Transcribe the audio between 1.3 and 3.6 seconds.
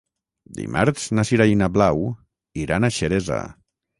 i na Blau iran a Xeresa.